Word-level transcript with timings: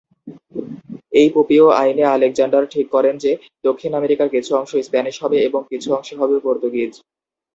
এই 1.13 1.27
পোপীয় 1.35 1.65
আইনে 1.81 2.03
আলেকজান্ডার 2.07 2.63
ঠিক 2.65 2.87
করেন 2.89 3.15
যে 3.17 3.31
দক্ষিণ 3.63 3.91
আমেরিকার 3.93 4.27
কিছু 4.29 4.51
অংশ 4.55 4.71
স্প্যানিশ 4.87 5.15
হবে 5.23 5.37
এবং 5.47 5.61
কিছু 5.71 5.87
অংশ 5.97 6.09
হবে 6.13 6.35
পর্তুগিজ। 6.39 6.93